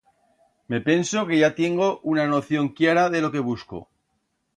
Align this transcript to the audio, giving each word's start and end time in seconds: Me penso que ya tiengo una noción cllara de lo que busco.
Me 0.71 0.77
penso 0.87 1.27
que 1.27 1.37
ya 1.41 1.51
tiengo 1.59 1.89
una 2.13 2.25
noción 2.31 2.69
cllara 2.73 3.05
de 3.13 3.21
lo 3.21 3.31
que 3.35 3.47
busco. 3.51 3.83